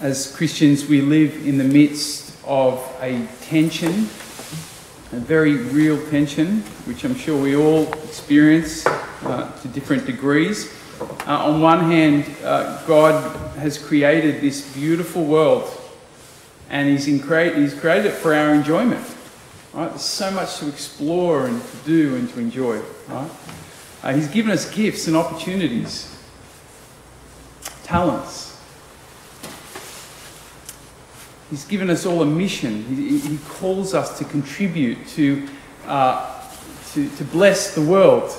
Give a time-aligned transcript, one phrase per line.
[0.00, 3.90] as Christians, we live in the midst of a tension,
[5.12, 10.72] a very real tension, which I'm sure we all experience uh, to different degrees.
[11.00, 15.68] Uh, on one hand, uh, God has created this beautiful world,
[16.68, 19.04] and he's, he's created it for our enjoyment.
[19.72, 19.88] Right?
[19.88, 22.80] There's so much to explore and to do and to enjoy.
[23.08, 23.30] Right?
[24.02, 26.14] Uh, he's given us gifts and opportunities,
[27.82, 28.55] talents,
[31.50, 32.84] He's given us all a mission.
[32.84, 35.46] He, he calls us to contribute, to,
[35.86, 36.42] uh,
[36.92, 38.30] to, to, bless the world,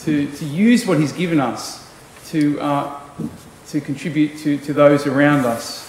[0.00, 1.88] to, to use what He's given us
[2.30, 3.00] to, uh,
[3.68, 5.86] to contribute to, to those around us.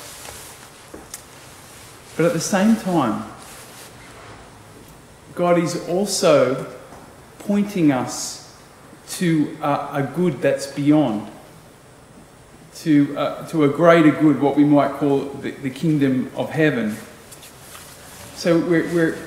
[2.15, 3.23] But at the same time,
[5.33, 6.67] God is also
[7.39, 8.55] pointing us
[9.11, 11.31] to uh, a good that's beyond
[12.79, 16.95] to, uh, to a greater good, what we might call the, the kingdom of heaven.
[18.35, 19.17] So we're, we're,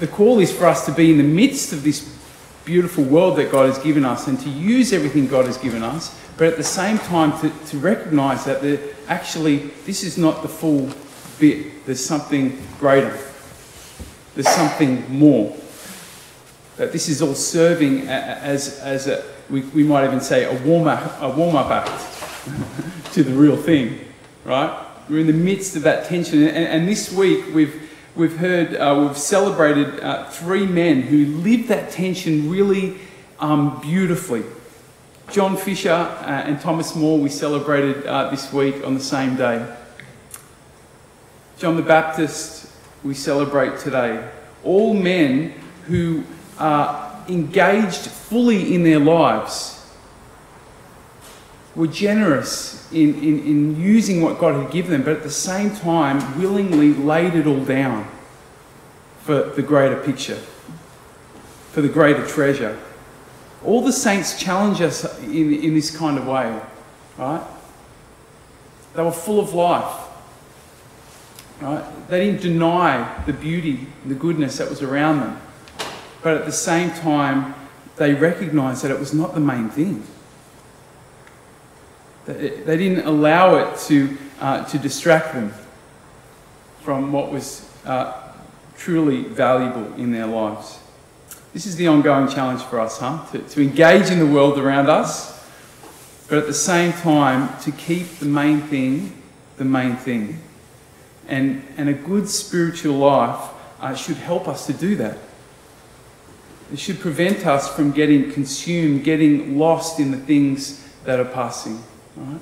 [0.00, 2.12] the call is for us to be in the midst of this
[2.64, 6.18] beautiful world that God has given us and to use everything God has given us,
[6.36, 10.48] but at the same time to, to recognize that the, actually this is not the
[10.48, 10.90] full
[11.38, 11.86] bit.
[11.86, 13.16] There's something greater.
[14.34, 15.56] There's something more.
[16.82, 20.88] That this is all serving as, as a, we, we might even say a warm
[20.88, 24.00] up, a warm up act to the real thing,
[24.44, 24.84] right?
[25.08, 26.42] We're in the midst of that tension.
[26.42, 31.68] And, and this week we've, we've heard, uh, we've celebrated uh, three men who lived
[31.68, 32.98] that tension really
[33.38, 34.42] um, beautifully.
[35.30, 39.72] John Fisher uh, and Thomas More, we celebrated uh, this week on the same day.
[41.58, 42.72] John the Baptist,
[43.04, 44.28] we celebrate today.
[44.64, 45.54] All men
[45.86, 46.24] who
[46.58, 49.78] are engaged fully in their lives,
[51.74, 55.74] were generous in, in, in using what God had given them, but at the same
[55.74, 58.06] time willingly laid it all down
[59.20, 60.38] for the greater picture,
[61.70, 62.78] for the greater treasure.
[63.64, 66.60] All the saints challenge us in, in this kind of way,
[67.16, 67.42] right?
[68.94, 70.08] They were full of life.
[71.60, 72.08] Right?
[72.08, 75.40] They didn't deny the beauty, the goodness that was around them.
[76.22, 77.54] But at the same time,
[77.96, 80.04] they recognized that it was not the main thing.
[82.26, 85.52] They didn't allow it to, uh, to distract them
[86.82, 88.32] from what was uh,
[88.76, 90.78] truly valuable in their lives.
[91.52, 93.26] This is the ongoing challenge for us, huh?
[93.32, 95.44] To, to engage in the world around us,
[96.28, 99.22] but at the same time, to keep the main thing
[99.56, 100.40] the main thing.
[101.28, 103.50] And, and a good spiritual life
[103.80, 105.18] uh, should help us to do that.
[106.70, 111.82] It should prevent us from getting consumed, getting lost in the things that are passing.
[112.16, 112.40] Right?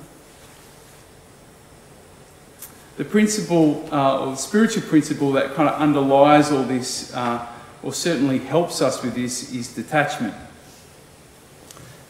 [2.97, 7.47] The principle, uh, or the spiritual principle that kind of underlies all this, uh,
[7.81, 10.35] or certainly helps us with this, is detachment.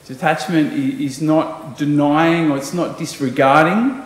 [0.06, 4.04] Detachment is not denying or it's not disregarding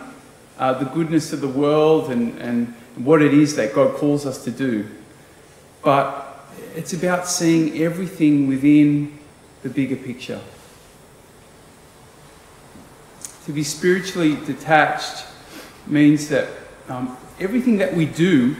[0.58, 4.44] uh, the goodness of the world and, and what it is that God calls us
[4.44, 4.86] to do.
[5.82, 6.25] But
[6.74, 9.18] it's about seeing everything within
[9.62, 10.40] the bigger picture.
[13.46, 15.24] To be spiritually detached
[15.86, 16.48] means that
[16.88, 18.56] um, everything that we do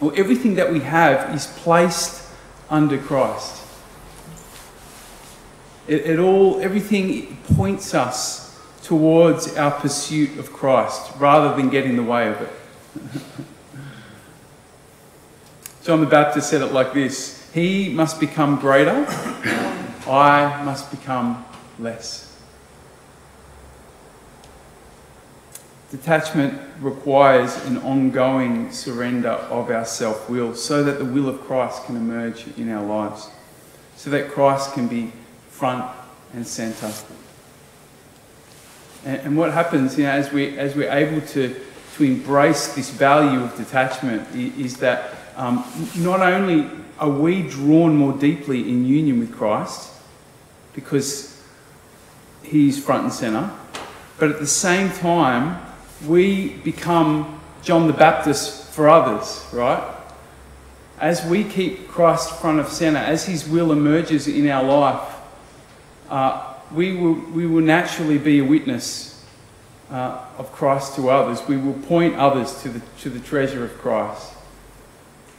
[0.00, 2.28] or everything that we have is placed
[2.70, 3.62] under Christ.
[5.86, 11.96] It, it all, everything points us towards our pursuit of Christ rather than getting in
[11.96, 13.44] the way of it.
[15.88, 19.06] John the Baptist said it like this he must become greater,
[20.06, 21.46] I must become
[21.78, 22.38] less.
[25.90, 31.86] Detachment requires an ongoing surrender of our self will so that the will of Christ
[31.86, 33.30] can emerge in our lives,
[33.96, 35.10] so that Christ can be
[35.48, 35.90] front
[36.34, 36.92] and centre.
[39.06, 41.58] And, and, what happens you know, as, we, as we're able to,
[41.94, 45.64] to embrace this value of detachment is that um,
[45.96, 46.68] not only
[46.98, 49.92] are we drawn more deeply in union with Christ
[50.74, 51.40] because
[52.42, 53.50] he's front and centre,
[54.18, 55.64] but at the same time,
[56.08, 59.82] we become John the Baptist for others, right?
[61.00, 65.14] As we keep Christ front of centre, as his will emerges in our life,
[66.10, 69.24] uh, we, will, we will naturally be a witness
[69.92, 71.46] uh, of Christ to others.
[71.46, 74.32] We will point others to the, to the treasure of Christ.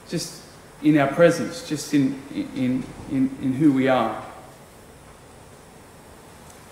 [0.10, 0.42] Just
[0.82, 4.26] in our presence, just in, in, in, in who we are.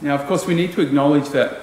[0.01, 1.60] Now, of course, we need to acknowledge that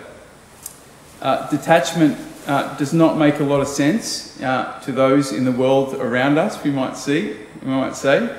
[1.22, 5.52] uh, detachment uh, does not make a lot of sense uh, to those in the
[5.52, 8.36] world around us, we might see, we might say.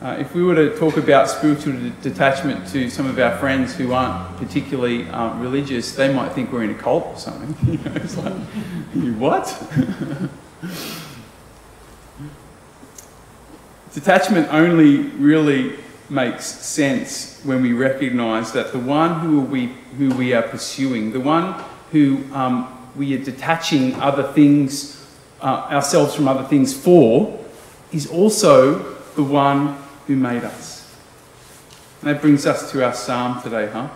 [0.00, 3.74] Uh, if we were to talk about spiritual de- detachment to some of our friends
[3.74, 7.56] who aren't particularly um, religious, they might think we're in a cult or something.
[7.72, 8.34] you know, it's like,
[8.94, 9.48] you what?
[13.94, 15.78] Detachment only really
[16.10, 21.20] makes sense when we recognize that the one who we, who we are pursuing, the
[21.20, 21.54] one
[21.90, 25.06] who um, we are detaching other things,
[25.40, 27.38] uh, ourselves from other things for,
[27.92, 28.78] is also
[29.14, 29.76] the one
[30.06, 30.96] who made us.
[32.00, 33.88] And that brings us to our psalm today, huh?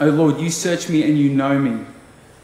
[0.00, 1.84] O Lord, you search me and you know me.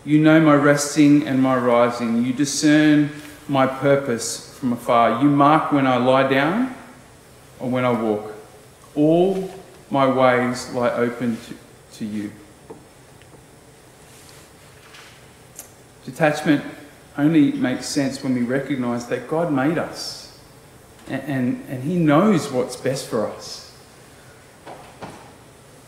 [0.04, 2.24] You know my resting and my rising.
[2.24, 3.10] You discern
[3.48, 5.22] my purpose from afar.
[5.22, 6.74] You mark when I lie down
[7.60, 8.34] or when I walk.
[8.96, 9.48] All
[9.90, 11.54] my ways lie open to,
[11.98, 12.32] to you.
[16.04, 16.64] Detachment
[17.16, 20.36] only makes sense when we recognize that God made us
[21.06, 23.72] and, and, and He knows what's best for us.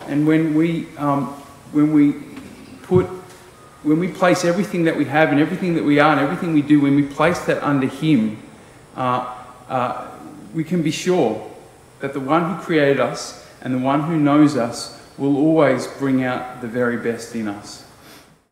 [0.06, 1.26] And when we, um,
[1.72, 2.12] when we
[2.82, 3.06] put,
[3.82, 6.62] when we place everything that we have and everything that we are and everything we
[6.62, 8.40] do, when we place that under Him,
[8.98, 9.32] Uh,
[9.68, 10.10] uh,
[10.52, 11.48] we can be sure
[12.00, 16.24] that the one who created us and the one who knows us will always bring
[16.24, 17.87] out the very best in us.